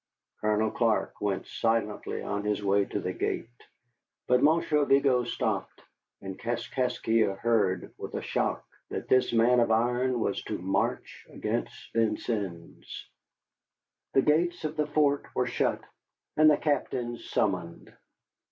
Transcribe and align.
Colonel 0.39 0.71
Clark 0.71 1.21
went 1.21 1.45
silently 1.45 2.23
on 2.23 2.43
his 2.43 2.63
way 2.63 2.85
to 2.85 2.99
the 2.99 3.13
gate; 3.13 3.67
but 4.25 4.41
Monsieur 4.41 4.83
Vigo 4.83 5.25
stopped, 5.25 5.79
and 6.23 6.39
Kaskaskia 6.39 7.35
heard, 7.35 7.93
with 7.99 8.15
a 8.15 8.21
shock, 8.23 8.65
that 8.89 9.07
this 9.07 9.31
man 9.31 9.59
of 9.59 9.69
iron 9.69 10.19
was 10.19 10.41
to 10.45 10.57
march 10.57 11.27
against 11.29 11.93
Vincennes. 11.93 13.07
The 14.13 14.23
gates 14.23 14.63
of 14.65 14.75
the 14.75 14.87
fort 14.87 15.27
were 15.35 15.45
shut, 15.45 15.83
and 16.35 16.49
the 16.49 16.57
captains 16.57 17.29
summoned. 17.29 17.93